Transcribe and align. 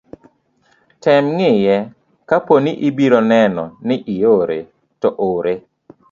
tem 1.03 1.25
ng'iye 1.37 1.77
kapo 2.29 2.53
ni 2.63 2.71
ibiro 2.87 3.19
neno 3.31 3.63
ni 3.87 3.95
iore, 4.15 4.59
to 5.01 5.09
ore. 5.31 5.55